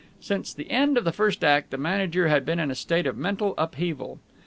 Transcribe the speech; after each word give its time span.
Since 0.19 0.55
the 0.55 0.71
end 0.71 0.97
of 0.97 1.03
the 1.03 1.11
first 1.11 1.43
act, 1.43 1.69
the 1.69 1.77
manager 1.77 2.27
had 2.27 2.43
been 2.43 2.57
in 2.59 2.71
a 2.71 2.73
state 2.73 3.05
of 3.05 3.15
mental 3.15 3.53
upheaval. 3.55 4.17